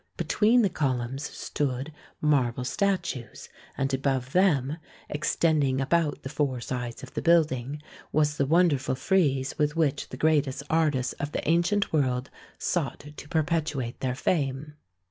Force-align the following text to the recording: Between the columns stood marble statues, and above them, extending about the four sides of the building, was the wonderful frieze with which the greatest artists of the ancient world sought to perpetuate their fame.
Between 0.17 0.63
the 0.63 0.69
columns 0.69 1.29
stood 1.29 1.93
marble 2.21 2.63
statues, 2.63 3.49
and 3.77 3.93
above 3.93 4.31
them, 4.31 4.77
extending 5.09 5.79
about 5.79 6.23
the 6.23 6.27
four 6.29 6.59
sides 6.59 7.03
of 7.03 7.13
the 7.13 7.21
building, 7.21 7.83
was 8.11 8.37
the 8.37 8.47
wonderful 8.47 8.95
frieze 8.95 9.59
with 9.59 9.75
which 9.75 10.09
the 10.09 10.17
greatest 10.17 10.63
artists 10.71 11.13
of 11.19 11.33
the 11.33 11.47
ancient 11.47 11.93
world 11.93 12.31
sought 12.57 13.11
to 13.15 13.29
perpetuate 13.29 13.99
their 13.99 14.15
fame. 14.15 14.73